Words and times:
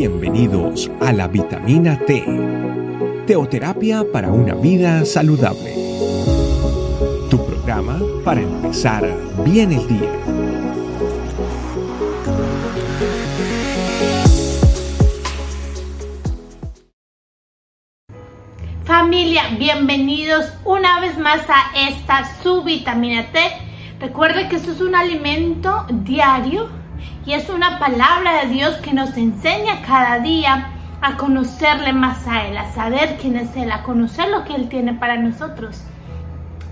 Bienvenidos 0.00 0.90
a 1.02 1.12
la 1.12 1.28
vitamina 1.28 1.98
T, 2.06 2.24
teoterapia 3.26 4.02
para 4.10 4.32
una 4.32 4.54
vida 4.54 5.04
saludable. 5.04 5.74
Tu 7.28 7.36
programa 7.44 8.00
para 8.24 8.40
empezar 8.40 9.06
bien 9.44 9.72
el 9.72 9.86
día. 9.86 10.10
Familia, 18.84 19.42
bienvenidos 19.58 20.46
una 20.64 20.98
vez 21.00 21.18
más 21.18 21.42
a 21.50 21.76
esta 21.76 22.40
su 22.42 22.62
vitamina 22.62 23.30
T. 23.32 23.38
Recuerde 24.00 24.48
que 24.48 24.56
esto 24.56 24.72
es 24.72 24.80
un 24.80 24.94
alimento 24.94 25.84
diario 25.90 26.79
y 27.26 27.32
es 27.32 27.48
una 27.48 27.78
palabra 27.78 28.42
de 28.42 28.48
Dios 28.48 28.76
que 28.76 28.92
nos 28.92 29.16
enseña 29.16 29.82
cada 29.82 30.18
día 30.20 30.70
a 31.00 31.16
conocerle 31.16 31.92
más 31.92 32.26
a 32.26 32.46
Él, 32.46 32.56
a 32.56 32.72
saber 32.72 33.16
quién 33.20 33.36
es 33.36 33.54
Él, 33.56 33.72
a 33.72 33.82
conocer 33.82 34.28
lo 34.28 34.44
que 34.44 34.54
Él 34.54 34.68
tiene 34.68 34.94
para 34.94 35.16
nosotros. 35.16 35.82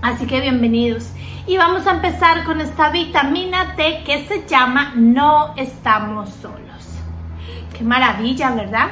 Así 0.01 0.25
que 0.27 0.41
bienvenidos. 0.41 1.11
Y 1.45 1.57
vamos 1.57 1.87
a 1.87 1.91
empezar 1.91 2.43
con 2.43 2.61
esta 2.61 2.89
vitamina 2.89 3.75
T 3.75 4.03
que 4.05 4.25
se 4.27 4.47
llama 4.47 4.93
No 4.95 5.53
estamos 5.57 6.29
solos. 6.41 6.59
Qué 7.75 7.83
maravilla, 7.83 8.51
¿verdad? 8.51 8.89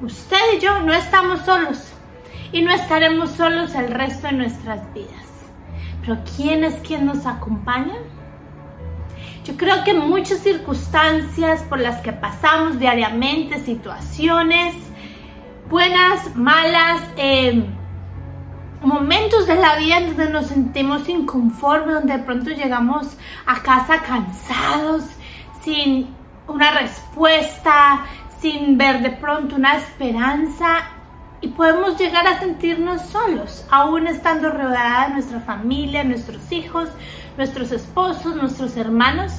Usted 0.00 0.38
y 0.56 0.60
yo 0.60 0.80
no 0.80 0.92
estamos 0.92 1.40
solos 1.42 1.92
y 2.50 2.62
no 2.62 2.72
estaremos 2.72 3.30
solos 3.30 3.74
el 3.74 3.88
resto 3.88 4.28
de 4.28 4.34
nuestras 4.34 4.92
vidas. 4.94 5.26
Pero 6.00 6.18
¿quién 6.36 6.64
es 6.64 6.74
quien 6.76 7.06
nos 7.06 7.26
acompaña? 7.26 7.94
Yo 9.44 9.56
creo 9.56 9.82
que 9.84 9.92
muchas 9.94 10.38
circunstancias 10.38 11.62
por 11.62 11.80
las 11.80 12.00
que 12.00 12.12
pasamos 12.12 12.78
diariamente, 12.78 13.58
situaciones 13.58 14.74
buenas, 15.72 16.36
malas, 16.36 17.00
em, 17.16 17.64
momentos 18.82 19.46
de 19.46 19.54
la 19.54 19.76
vida 19.76 20.00
donde 20.02 20.28
nos 20.28 20.48
sentimos 20.48 21.08
inconformes, 21.08 21.94
donde 21.94 22.18
de 22.18 22.22
pronto 22.24 22.50
llegamos 22.50 23.16
a 23.46 23.62
casa 23.62 24.02
cansados, 24.02 25.04
sin 25.62 26.14
una 26.46 26.72
respuesta, 26.72 28.04
sin 28.40 28.76
ver 28.76 29.00
de 29.00 29.12
pronto 29.12 29.56
una 29.56 29.76
esperanza 29.76 30.90
y 31.42 31.48
podemos 31.48 31.98
llegar 31.98 32.26
a 32.26 32.38
sentirnos 32.38 33.02
solos, 33.02 33.66
aún 33.70 34.06
estando 34.06 34.50
rodeada 34.50 35.08
de 35.08 35.14
nuestra 35.14 35.40
familia, 35.40 36.04
nuestros 36.04 36.50
hijos, 36.52 36.88
nuestros 37.36 37.72
esposos, 37.72 38.36
nuestros 38.36 38.76
hermanos, 38.76 39.32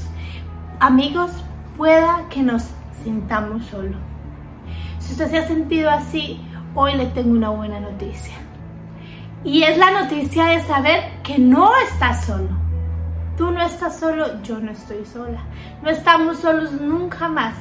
amigos, 0.82 1.32
pueda 1.78 2.26
que 2.30 2.44
nos 2.44 2.66
sintamos 3.04 3.66
solos. 3.68 3.96
Si 5.00 5.14
usted 5.14 5.32
se 5.32 5.38
ha 5.38 5.48
sentido 5.48 5.90
así, 5.90 6.42
hoy 6.76 6.96
le 6.96 7.06
tengo 7.08 7.32
una 7.32 7.50
buena 7.50 7.80
noticia. 7.80 8.36
Y 9.46 9.64
es 9.64 9.78
la 9.78 9.92
noticia 9.92 10.46
de 10.46 10.62
saber 10.62 11.04
que 11.24 11.40
no 11.40 11.72
estás 11.90 12.26
solo. 12.26 12.50
Tú 13.38 13.50
no 13.52 13.62
estás 13.62 14.00
solo, 14.00 14.42
yo 14.44 14.60
no 14.60 14.72
estoy 14.72 15.06
sola. 15.06 15.42
No 15.82 15.90
estamos 15.90 16.40
solos 16.40 16.74
nunca 16.74 17.28
más. 17.30 17.56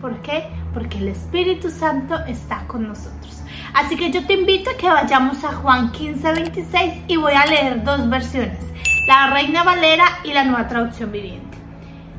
¿Por 0.00 0.20
qué? 0.22 0.48
Porque 0.76 0.98
el 0.98 1.08
Espíritu 1.08 1.70
Santo 1.70 2.14
está 2.26 2.66
con 2.66 2.86
nosotros. 2.86 3.40
Así 3.72 3.96
que 3.96 4.10
yo 4.10 4.26
te 4.26 4.34
invito 4.34 4.68
a 4.68 4.76
que 4.76 4.90
vayamos 4.90 5.42
a 5.42 5.54
Juan 5.54 5.90
15, 5.90 6.32
26 6.32 6.94
y 7.08 7.16
voy 7.16 7.32
a 7.32 7.46
leer 7.46 7.82
dos 7.82 8.06
versiones 8.10 8.66
la 9.06 9.30
Reina 9.30 9.62
Valera 9.62 10.04
y 10.24 10.32
la 10.32 10.44
Nueva 10.44 10.66
Traducción 10.66 11.12
Viviente. 11.12 11.56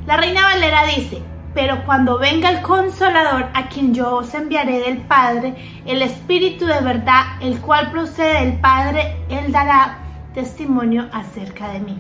La 0.05 0.16
Reina 0.16 0.41
Valera 0.44 0.85
dice, 0.85 1.22
pero 1.53 1.83
cuando 1.85 2.17
venga 2.17 2.50
el 2.50 2.61
consolador 2.61 3.50
a 3.53 3.67
quien 3.67 3.94
yo 3.94 4.16
os 4.16 4.33
enviaré 4.33 4.80
del 4.80 5.00
Padre, 5.00 5.53
el 5.85 6.02
Espíritu 6.02 6.66
de 6.66 6.80
verdad, 6.80 7.23
el 7.41 7.59
cual 7.59 7.91
procede 7.91 8.45
del 8.45 8.59
Padre, 8.62 9.17
él 9.29 9.51
dará 9.51 10.00
testimonio 10.34 11.09
acerca 11.12 11.69
de 11.73 11.81
mí. 11.81 12.00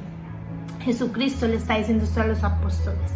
Jesucristo 0.79 1.47
le 1.47 1.57
está 1.57 1.75
diciendo 1.75 2.05
esto 2.05 2.21
a 2.21 2.27
los 2.27 2.41
apóstoles. 2.45 3.11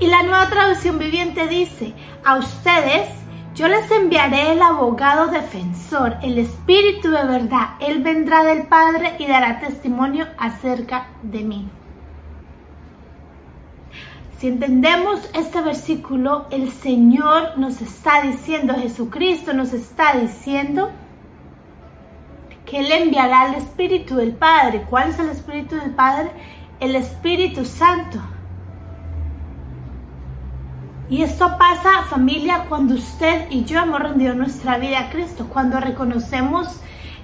Y 0.00 0.06
la 0.06 0.22
nueva 0.22 0.48
traducción 0.48 0.98
viviente 0.98 1.46
dice, 1.46 1.94
a 2.24 2.36
ustedes 2.36 3.08
yo 3.54 3.68
les 3.68 3.90
enviaré 3.90 4.52
el 4.52 4.62
abogado 4.62 5.26
defensor, 5.26 6.16
el 6.22 6.38
Espíritu 6.38 7.10
de 7.10 7.24
verdad. 7.24 7.74
Él 7.80 8.02
vendrá 8.02 8.42
del 8.42 8.66
Padre 8.66 9.16
y 9.18 9.26
dará 9.26 9.60
testimonio 9.60 10.26
acerca 10.38 11.08
de 11.22 11.44
mí. 11.44 11.68
Si 14.38 14.48
entendemos 14.48 15.28
este 15.34 15.60
versículo, 15.60 16.46
el 16.50 16.72
Señor 16.72 17.58
nos 17.58 17.82
está 17.82 18.22
diciendo, 18.22 18.74
Jesucristo 18.74 19.52
nos 19.52 19.74
está 19.74 20.14
diciendo 20.14 20.90
que 22.64 22.80
Él 22.80 22.90
enviará 22.90 23.42
al 23.42 23.56
Espíritu 23.56 24.16
del 24.16 24.32
Padre. 24.32 24.86
¿Cuál 24.88 25.10
es 25.10 25.18
el 25.18 25.28
Espíritu 25.28 25.76
del 25.76 25.90
Padre? 25.90 26.30
El 26.80 26.96
Espíritu 26.96 27.66
Santo. 27.66 28.18
Y 31.10 31.22
esto 31.22 31.58
pasa, 31.58 32.04
familia, 32.08 32.66
cuando 32.68 32.94
usted 32.94 33.50
y 33.50 33.64
yo 33.64 33.80
hemos 33.80 33.98
rendido 33.98 34.32
nuestra 34.34 34.78
vida 34.78 35.00
a 35.00 35.10
Cristo, 35.10 35.48
cuando 35.52 35.80
reconocemos 35.80 36.68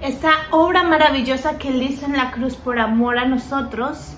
esa 0.01 0.31
obra 0.51 0.83
maravillosa 0.83 1.57
que 1.57 1.69
Él 1.69 1.81
hizo 1.81 2.05
en 2.05 2.17
la 2.17 2.31
cruz 2.31 2.55
por 2.55 2.79
amor 2.79 3.17
a 3.17 3.25
nosotros, 3.25 4.13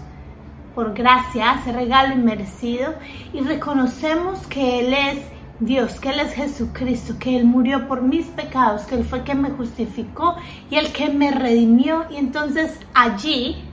por 0.73 0.95
gracia, 0.95 1.59
ese 1.61 1.71
regalo 1.71 2.15
inmerecido, 2.15 2.95
y 3.31 3.41
reconocemos 3.41 4.39
que 4.47 4.79
Él 4.79 4.93
es 4.93 5.19
Dios, 5.59 5.99
que 5.99 6.09
Él 6.09 6.21
es 6.21 6.33
Jesucristo, 6.33 7.17
que 7.19 7.37
Él 7.37 7.45
murió 7.45 7.87
por 7.87 8.01
mis 8.01 8.25
pecados, 8.25 8.83
que 8.83 8.95
Él 8.95 9.03
fue 9.03 9.21
quien 9.21 9.43
me 9.43 9.51
justificó 9.51 10.35
y 10.71 10.77
el 10.77 10.91
que 10.91 11.09
me 11.09 11.29
redimió. 11.29 12.05
Y 12.09 12.15
entonces 12.15 12.79
allí, 12.95 13.63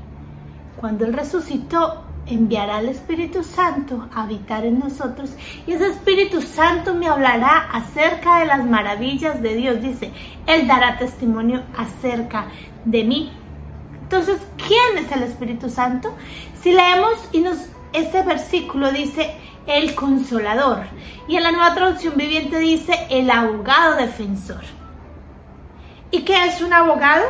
cuando 0.78 1.07
Él 1.07 1.15
resucitó, 1.15 2.06
enviará 2.27 2.77
al 2.79 2.89
Espíritu 2.89 3.43
Santo 3.43 4.09
a 4.15 4.25
habitar 4.25 4.65
en 4.65 4.79
nosotros 4.79 5.31
y 5.67 5.73
ese 5.73 5.89
Espíritu 5.89 6.43
Santo 6.43 6.95
me 6.95 7.09
hablará 7.09 7.69
acerca 7.73 8.41
de 8.41 8.47
las 8.47 8.65
maravillas 8.65 9.41
de 9.43 9.55
Dios. 9.55 9.81
Dice, 9.81 10.13
Él 10.47 10.67
dará 10.67 10.99
testimonio 10.99 11.63
acerca 11.77 12.47
de 12.85 13.05
mí. 13.05 13.33
Entonces, 14.03 14.39
¿quién 14.57 15.05
es 15.05 15.11
el 15.13 15.23
Espíritu 15.23 15.69
Santo? 15.69 16.15
Si 16.61 16.73
leemos 16.73 17.29
y 17.33 17.41
nos 17.41 17.69
este 17.93 18.23
versículo 18.23 18.93
dice 18.93 19.35
el 19.67 19.95
consolador 19.95 20.85
y 21.27 21.37
en 21.37 21.43
la 21.43 21.51
nueva 21.51 21.75
traducción 21.75 22.15
viviente 22.17 22.59
dice 22.59 23.07
el 23.11 23.31
abogado 23.31 23.97
defensor. 23.97 24.63
¿Y 26.11 26.23
qué 26.23 26.45
es 26.47 26.61
un 26.61 26.73
abogado? 26.73 27.25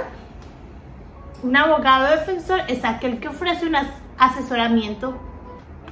Un 1.43 1.57
abogado 1.57 2.11
defensor 2.11 2.63
es 2.69 2.85
aquel 2.85 3.21
que 3.21 3.29
ofrece 3.29 3.67
unas 3.67 3.87
asesoramiento, 4.19 5.19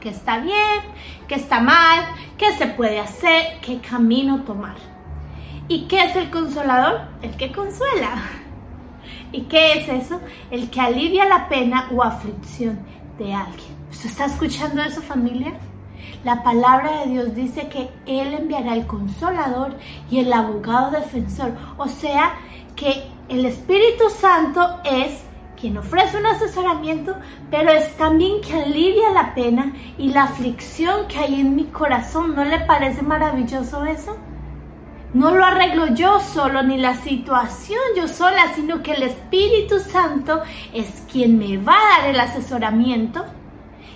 que 0.01 0.11
está 0.11 0.39
bien, 0.39 0.81
que 1.29 1.35
está 1.35 1.61
mal, 1.61 2.05
qué 2.37 2.53
se 2.53 2.67
puede 2.67 3.01
hacer, 3.01 3.59
qué 3.61 3.81
camino 3.81 4.43
tomar. 4.45 4.77
¿Y 5.67 5.87
qué 5.87 6.05
es 6.05 6.17
el 6.17 6.31
consolador? 6.31 7.03
El 7.23 7.37
que 7.37 7.51
consuela. 7.51 8.17
¿Y 9.33 9.43
qué 9.43 9.79
es 9.79 9.89
eso? 9.89 10.21
El 10.51 10.71
que 10.71 10.81
alivia 10.81 11.25
la 11.25 11.49
pena 11.49 11.89
o 11.93 12.03
aflicción 12.03 12.79
de 13.19 13.33
alguien. 13.33 13.75
¿Usted 13.91 14.11
está 14.11 14.27
escuchando 14.27 14.83
eso 14.83 15.01
familia? 15.01 15.55
La 16.23 16.43
palabra 16.43 17.01
de 17.01 17.11
Dios 17.11 17.35
dice 17.35 17.69
que 17.69 17.89
Él 18.07 18.35
enviará 18.35 18.75
el 18.75 18.87
consolador 18.87 19.77
y 20.11 20.21
el 20.21 20.33
abogado 20.33 20.91
defensor. 20.91 21.53
O 21.79 21.89
sea 21.89 22.35
que 22.77 23.05
el 23.29 23.47
Espíritu 23.47 24.11
Santo 24.11 24.81
es 24.85 25.25
quien 25.59 25.79
ofrece 25.79 26.17
un 26.19 26.27
asesoramiento, 26.27 27.17
pero 27.51 27.71
es 27.71 27.97
también 27.97 28.41
que 28.41 28.55
alivia 28.55 29.11
la 29.11 29.35
pena 29.35 29.73
y 29.99 30.09
la 30.09 30.25
aflicción 30.25 31.07
que 31.09 31.19
hay 31.19 31.41
en 31.41 31.55
mi 31.55 31.65
corazón. 31.65 32.35
¿No 32.35 32.45
le 32.45 32.61
parece 32.61 33.03
maravilloso 33.03 33.85
eso? 33.85 34.17
No 35.15 35.31
lo 35.31 35.45
arreglo 35.45 35.95
yo 35.95 36.19
solo, 36.19 36.63
ni 36.65 36.77
la 36.77 36.97
situación 36.97 37.81
yo 37.97 38.09
sola, 38.09 38.53
sino 38.55 38.83
que 38.83 38.95
el 38.95 39.05
Espíritu 39.05 39.79
Santo 39.79 40.43
es 40.73 41.05
quien 41.11 41.39
me 41.39 41.57
va 41.57 41.75
a 41.75 42.01
dar 42.01 42.11
el 42.11 42.19
asesoramiento 42.19 43.25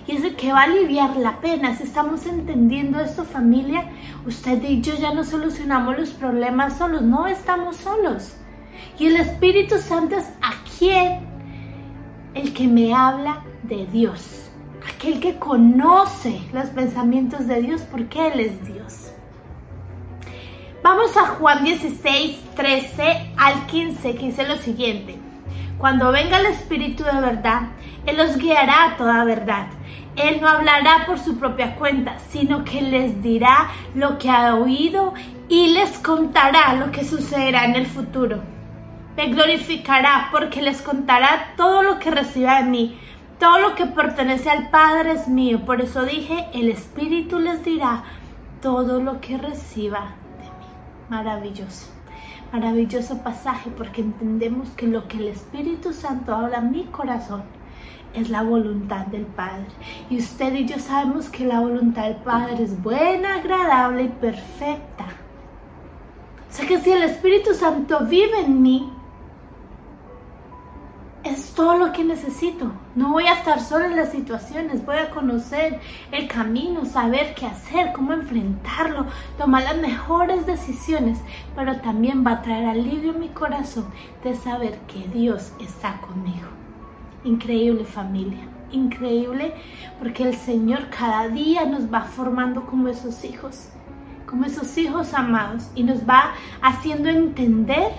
y 0.07 0.13
es 0.13 0.23
el 0.23 0.35
que 0.35 0.51
va 0.51 0.61
a 0.61 0.63
aliviar 0.63 1.17
la 1.17 1.39
pena. 1.41 1.75
Si 1.75 1.83
estamos 1.83 2.25
entendiendo 2.25 2.99
esto, 2.99 3.25
familia, 3.25 3.91
usted 4.25 4.63
y 4.63 4.81
yo 4.81 4.95
ya 4.95 5.13
no 5.13 5.23
solucionamos 5.23 5.99
los 5.99 6.09
problemas 6.11 6.77
solos, 6.77 7.01
no 7.01 7.27
estamos 7.27 7.75
solos. 7.75 8.35
Y 8.97 9.07
el 9.07 9.17
Espíritu 9.17 9.77
Santo 9.77 10.15
es 10.15 10.25
a 10.41 10.53
quien 10.77 11.28
el 12.33 12.53
que 12.53 12.67
me 12.67 12.93
habla 12.93 13.43
de 13.63 13.85
Dios, 13.87 14.49
aquel 14.87 15.19
que 15.19 15.37
conoce 15.37 16.41
los 16.53 16.69
pensamientos 16.69 17.47
de 17.47 17.61
Dios 17.61 17.81
porque 17.89 18.27
Él 18.27 18.39
es 18.39 18.65
Dios. 18.65 19.11
Vamos 20.81 21.15
a 21.17 21.27
Juan 21.27 21.63
16, 21.63 22.39
13 22.55 23.33
al 23.37 23.65
15, 23.67 24.15
que 24.15 24.25
dice 24.27 24.47
lo 24.47 24.57
siguiente. 24.57 25.17
Cuando 25.77 26.11
venga 26.11 26.39
el 26.39 26.47
Espíritu 26.47 27.03
de 27.03 27.19
verdad, 27.19 27.63
Él 28.05 28.19
os 28.19 28.37
guiará 28.37 28.85
a 28.85 28.97
toda 28.97 29.23
verdad. 29.25 29.67
Él 30.15 30.39
no 30.41 30.47
hablará 30.47 31.05
por 31.05 31.19
su 31.19 31.37
propia 31.37 31.75
cuenta, 31.75 32.17
sino 32.29 32.63
que 32.63 32.81
les 32.81 33.21
dirá 33.21 33.69
lo 33.95 34.17
que 34.17 34.29
ha 34.29 34.55
oído 34.55 35.13
y 35.47 35.67
les 35.67 35.97
contará 35.99 36.73
lo 36.75 36.91
que 36.91 37.05
sucederá 37.05 37.65
en 37.65 37.75
el 37.75 37.85
futuro. 37.85 38.41
Me 39.19 39.27
glorificará 39.27 40.29
porque 40.31 40.61
les 40.61 40.81
contará 40.81 41.53
todo 41.57 41.83
lo 41.83 41.99
que 41.99 42.09
reciba 42.09 42.61
de 42.61 42.69
mí. 42.69 42.97
Todo 43.37 43.59
lo 43.59 43.75
que 43.75 43.85
pertenece 43.85 44.49
al 44.49 44.69
Padre 44.69 45.11
es 45.11 45.27
mío. 45.27 45.65
Por 45.65 45.81
eso 45.81 46.05
dije, 46.05 46.47
el 46.53 46.69
Espíritu 46.69 47.37
les 47.37 47.65
dirá 47.65 48.05
todo 48.61 49.01
lo 49.01 49.19
que 49.19 49.37
reciba 49.37 50.15
de 50.37 50.45
mí. 50.45 50.67
Maravilloso. 51.09 51.87
Maravilloso 52.53 53.21
pasaje 53.21 53.69
porque 53.71 53.99
entendemos 53.99 54.69
que 54.69 54.87
lo 54.87 55.09
que 55.09 55.17
el 55.17 55.27
Espíritu 55.27 55.91
Santo 55.91 56.33
habla 56.33 56.59
en 56.59 56.71
mi 56.71 56.85
corazón 56.85 57.43
es 58.13 58.29
la 58.29 58.41
voluntad 58.41 59.05
del 59.07 59.25
Padre. 59.25 59.67
Y 60.09 60.19
usted 60.19 60.53
y 60.53 60.65
yo 60.65 60.79
sabemos 60.79 61.27
que 61.27 61.45
la 61.45 61.59
voluntad 61.59 62.03
del 62.03 62.15
Padre 62.15 62.63
es 62.63 62.81
buena, 62.81 63.35
agradable 63.35 64.03
y 64.03 64.07
perfecta. 64.07 65.07
O 66.49 66.53
sea 66.53 66.65
que 66.65 66.79
si 66.79 66.91
el 66.91 67.03
Espíritu 67.03 67.53
Santo 67.53 68.05
vive 68.05 68.39
en 68.45 68.61
mí, 68.61 68.93
todo 71.59 71.77
lo 71.77 71.91
que 71.91 72.05
necesito. 72.05 72.71
No 72.95 73.11
voy 73.11 73.25
a 73.25 73.33
estar 73.33 73.59
solo 73.59 73.83
en 73.83 73.97
las 73.97 74.13
situaciones, 74.13 74.85
voy 74.85 74.95
a 74.95 75.09
conocer 75.09 75.81
el 76.09 76.25
camino, 76.29 76.85
saber 76.85 77.35
qué 77.35 77.47
hacer, 77.47 77.91
cómo 77.91 78.13
enfrentarlo, 78.13 79.07
tomar 79.37 79.63
las 79.63 79.77
mejores 79.77 80.45
decisiones, 80.45 81.19
pero 81.57 81.81
también 81.81 82.25
va 82.25 82.31
a 82.31 82.41
traer 82.43 82.65
alivio 82.65 83.11
en 83.11 83.19
mi 83.19 83.27
corazón 83.27 83.87
de 84.23 84.35
saber 84.35 84.79
que 84.87 85.05
Dios 85.09 85.51
está 85.59 85.99
conmigo. 85.99 86.47
Increíble 87.25 87.83
familia, 87.83 88.47
increíble 88.71 89.53
porque 89.99 90.23
el 90.23 90.35
Señor 90.35 90.87
cada 90.89 91.27
día 91.27 91.65
nos 91.65 91.93
va 91.93 92.03
formando 92.03 92.65
como 92.65 92.87
esos 92.87 93.25
hijos, 93.25 93.67
como 94.25 94.45
esos 94.45 94.77
hijos 94.77 95.13
amados 95.13 95.69
y 95.75 95.83
nos 95.83 96.07
va 96.07 96.31
haciendo 96.61 97.09
entender 97.09 97.91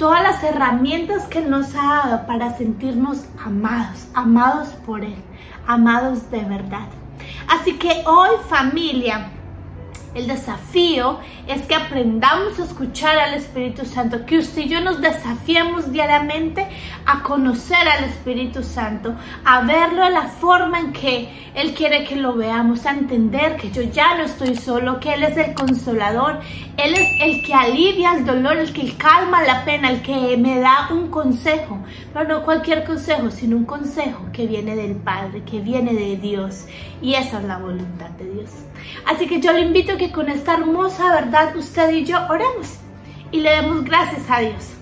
todas 0.00 0.22
las 0.22 0.42
herramientas 0.42 1.26
que 1.26 1.42
nos 1.42 1.74
ha 1.74 2.06
dado 2.06 2.26
para 2.26 2.56
sentirnos 2.56 3.26
amados, 3.44 4.06
amados 4.14 4.68
por 4.86 5.04
Él, 5.04 5.22
amados 5.66 6.30
de 6.30 6.42
verdad. 6.42 6.86
Así 7.48 7.74
que 7.74 8.02
hoy 8.06 8.30
familia, 8.48 9.28
el 10.14 10.26
desafío 10.26 11.18
es 11.46 11.62
que 11.62 11.74
aprendamos 11.74 12.58
a 12.58 12.64
escuchar 12.64 13.18
al 13.18 13.34
Espíritu 13.34 13.84
Santo, 13.84 14.26
que 14.26 14.38
usted 14.38 14.62
y 14.62 14.68
yo 14.68 14.80
nos 14.80 15.00
desafiemos 15.00 15.92
diariamente 15.92 16.66
a 17.06 17.22
conocer 17.22 17.88
al 17.88 18.04
Espíritu 18.04 18.62
Santo, 18.62 19.14
a 19.44 19.62
verlo 19.62 20.04
de 20.04 20.10
la 20.10 20.22
forma 20.22 20.80
en 20.80 20.92
que 20.92 21.50
Él 21.54 21.74
quiere 21.74 22.04
que 22.04 22.16
lo 22.16 22.34
veamos, 22.34 22.86
a 22.86 22.90
entender 22.90 23.56
que 23.56 23.70
yo 23.70 23.82
ya 23.82 24.16
no 24.16 24.24
estoy 24.24 24.56
solo, 24.56 24.98
que 24.98 25.14
Él 25.14 25.22
es 25.22 25.36
el 25.36 25.54
consolador, 25.54 26.40
Él 26.76 26.94
es 26.94 27.08
el 27.20 27.42
que 27.42 27.54
alivia 27.54 28.14
el 28.14 28.24
dolor, 28.24 28.56
el 28.56 28.72
que 28.72 28.96
calma 28.96 29.42
la 29.42 29.64
pena, 29.64 29.90
el 29.90 30.02
que 30.02 30.36
me 30.36 30.58
da 30.60 30.88
un 30.90 31.08
consejo, 31.08 31.78
pero 32.12 32.28
no 32.28 32.44
cualquier 32.44 32.84
consejo, 32.84 33.30
sino 33.30 33.56
un 33.56 33.64
consejo 33.64 34.26
que 34.32 34.46
viene 34.46 34.74
del 34.74 34.96
Padre, 34.96 35.42
que 35.44 35.60
viene 35.60 35.94
de 35.94 36.16
Dios, 36.16 36.66
y 37.00 37.14
esa 37.14 37.38
es 37.38 37.44
la 37.44 37.58
voluntad 37.58 38.10
de 38.10 38.30
Dios. 38.30 38.50
Así 39.06 39.26
que 39.26 39.40
yo 39.40 39.52
le 39.52 39.60
invito 39.60 39.96
que 40.00 40.10
con 40.10 40.30
esta 40.30 40.54
hermosa 40.54 41.12
verdad 41.12 41.54
usted 41.54 41.92
y 41.92 42.06
yo 42.06 42.16
oremos 42.30 42.78
y 43.30 43.40
le 43.40 43.50
demos 43.50 43.84
gracias 43.84 44.22
a 44.30 44.38
Dios. 44.38 44.72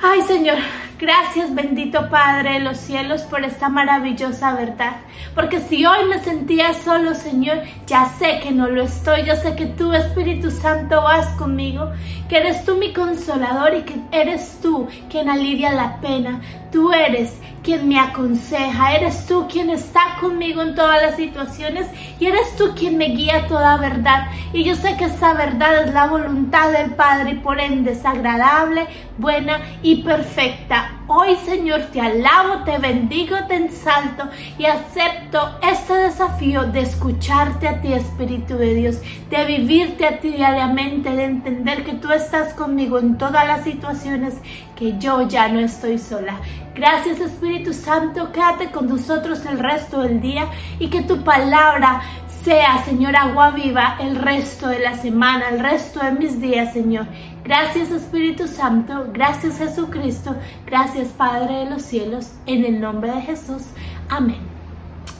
Ay 0.00 0.22
Señor, 0.22 0.56
gracias 0.98 1.54
bendito 1.54 2.08
Padre 2.08 2.54
de 2.54 2.60
los 2.60 2.78
cielos 2.78 3.20
por 3.24 3.44
esta 3.44 3.68
maravillosa 3.68 4.54
verdad. 4.54 4.96
Porque 5.34 5.60
si 5.60 5.84
hoy 5.84 6.06
me 6.08 6.18
sentía 6.20 6.72
solo 6.72 7.14
Señor, 7.14 7.58
ya 7.86 8.06
sé 8.18 8.40
que 8.42 8.52
no 8.52 8.68
lo 8.68 8.84
estoy. 8.84 9.24
Yo 9.24 9.36
sé 9.36 9.54
que 9.54 9.66
tú 9.66 9.92
Espíritu 9.92 10.50
Santo 10.50 11.02
vas 11.02 11.26
conmigo, 11.36 11.92
que 12.30 12.38
eres 12.38 12.64
tú 12.64 12.76
mi 12.76 12.94
consolador 12.94 13.74
y 13.74 13.82
que 13.82 14.00
eres 14.12 14.60
tú 14.62 14.88
quien 15.10 15.28
alivia 15.28 15.72
la 15.72 16.00
pena. 16.00 16.40
Tú 16.72 16.90
eres 16.90 17.38
quien 17.62 17.88
me 17.88 17.98
aconseja, 17.98 18.94
eres 18.94 19.26
tú 19.26 19.46
quien 19.48 19.70
está 19.70 20.16
conmigo 20.20 20.62
en 20.62 20.74
todas 20.74 21.02
las 21.02 21.16
situaciones 21.16 21.86
y 22.18 22.26
eres 22.26 22.56
tú 22.56 22.74
quien 22.74 22.96
me 22.96 23.06
guía 23.06 23.46
toda 23.46 23.76
verdad. 23.76 24.28
Y 24.52 24.64
yo 24.64 24.74
sé 24.74 24.96
que 24.96 25.04
esa 25.04 25.34
verdad 25.34 25.84
es 25.84 25.94
la 25.94 26.06
voluntad 26.06 26.72
del 26.72 26.94
Padre 26.94 27.32
y 27.32 27.34
por 27.34 27.60
ende 27.60 27.92
es 27.92 28.04
agradable, 28.04 28.86
buena 29.18 29.60
y 29.82 30.02
perfecta. 30.02 30.99
Hoy 31.12 31.34
Señor 31.44 31.86
te 31.92 32.00
alabo, 32.00 32.62
te 32.64 32.78
bendigo, 32.78 33.34
te 33.48 33.56
ensalto 33.56 34.28
y 34.56 34.66
acepto 34.66 35.58
este 35.60 35.92
desafío 35.92 36.62
de 36.66 36.82
escucharte 36.82 37.66
a 37.66 37.80
ti 37.80 37.92
Espíritu 37.92 38.56
de 38.56 38.74
Dios, 38.74 39.00
de 39.28 39.44
vivirte 39.44 40.06
a 40.06 40.20
ti 40.20 40.28
diariamente, 40.28 41.10
de 41.10 41.24
entender 41.24 41.82
que 41.82 41.94
tú 41.94 42.12
estás 42.12 42.54
conmigo 42.54 43.00
en 43.00 43.18
todas 43.18 43.44
las 43.44 43.64
situaciones, 43.64 44.36
que 44.76 44.98
yo 45.00 45.26
ya 45.26 45.48
no 45.48 45.58
estoy 45.58 45.98
sola. 45.98 46.38
Gracias 46.76 47.18
Espíritu 47.18 47.72
Santo, 47.72 48.30
quédate 48.30 48.70
con 48.70 48.88
nosotros 48.88 49.44
el 49.46 49.58
resto 49.58 50.02
del 50.02 50.20
día 50.20 50.46
y 50.78 50.90
que 50.90 51.02
tu 51.02 51.24
palabra 51.24 52.02
sea, 52.44 52.84
Señor, 52.84 53.16
agua 53.16 53.50
viva 53.50 53.96
el 54.00 54.16
resto 54.16 54.68
de 54.68 54.80
la 54.80 54.96
semana, 54.96 55.48
el 55.50 55.60
resto 55.60 56.00
de 56.00 56.12
mis 56.12 56.40
días, 56.40 56.72
Señor. 56.72 57.06
Gracias 57.44 57.90
Espíritu 57.90 58.46
Santo, 58.46 59.06
gracias 59.12 59.58
Jesucristo, 59.58 60.36
gracias 60.66 61.08
Padre 61.08 61.64
de 61.64 61.70
los 61.70 61.82
cielos, 61.82 62.32
en 62.46 62.64
el 62.64 62.80
nombre 62.80 63.10
de 63.10 63.22
Jesús. 63.22 63.62
Amén. 64.08 64.40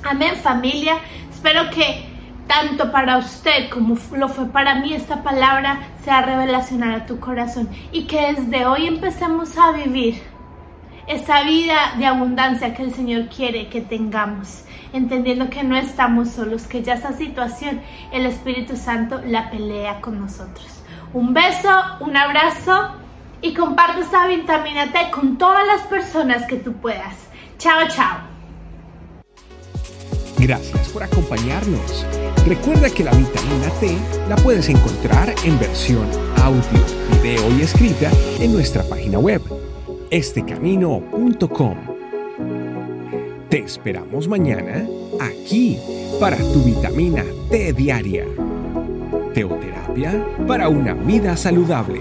Amén 0.02 0.36
familia. 0.36 0.96
Espero 1.30 1.70
que 1.70 2.06
tanto 2.46 2.90
para 2.90 3.18
usted 3.18 3.70
como 3.70 3.96
lo 4.16 4.28
fue 4.28 4.46
para 4.46 4.76
mí 4.76 4.92
esta 4.92 5.22
palabra 5.22 5.80
sea 6.04 6.22
revelacionada 6.22 6.96
a 6.96 7.06
tu 7.06 7.20
corazón 7.20 7.68
y 7.92 8.06
que 8.06 8.32
desde 8.32 8.66
hoy 8.66 8.86
empecemos 8.86 9.56
a 9.56 9.72
vivir 9.72 10.20
esa 11.06 11.42
vida 11.42 11.94
de 11.98 12.06
abundancia 12.06 12.74
que 12.74 12.82
el 12.82 12.94
Señor 12.94 13.28
quiere 13.28 13.68
que 13.68 13.80
tengamos, 13.80 14.64
entendiendo 14.92 15.50
que 15.50 15.62
no 15.62 15.76
estamos 15.76 16.30
solos, 16.30 16.66
que 16.66 16.82
ya 16.82 16.94
esa 16.94 17.12
situación 17.12 17.80
el 18.12 18.26
Espíritu 18.26 18.76
Santo 18.76 19.20
la 19.26 19.50
pelea 19.50 20.00
con 20.00 20.20
nosotros. 20.20 20.82
Un 21.12 21.34
beso, 21.34 21.70
un 22.00 22.16
abrazo 22.16 22.94
y 23.42 23.54
comparte 23.54 24.02
esta 24.02 24.26
vitamina 24.26 24.92
T 24.92 25.10
con 25.10 25.38
todas 25.38 25.66
las 25.66 25.82
personas 25.82 26.46
que 26.46 26.56
tú 26.56 26.74
puedas. 26.74 27.16
Chao, 27.58 27.88
chao. 27.88 28.18
Gracias 30.38 30.88
por 30.88 31.02
acompañarnos. 31.02 32.06
Recuerda 32.46 32.88
que 32.88 33.04
la 33.04 33.10
vitamina 33.10 33.68
T 33.80 33.98
la 34.28 34.36
puedes 34.36 34.68
encontrar 34.68 35.34
en 35.44 35.58
versión 35.58 36.08
audio, 36.42 36.62
video 37.22 37.58
y 37.58 37.62
escrita 37.62 38.10
en 38.38 38.52
nuestra 38.52 38.82
página 38.84 39.18
web 39.18 39.42
estecamino.com. 40.10 41.76
Te 43.48 43.58
esperamos 43.58 44.28
mañana 44.28 44.86
aquí 45.20 45.78
para 46.18 46.36
tu 46.36 46.62
vitamina 46.64 47.24
T 47.48 47.72
diaria. 47.72 48.26
Teoterapia 49.32 50.24
para 50.46 50.68
una 50.68 50.94
vida 50.94 51.36
saludable. 51.36 52.00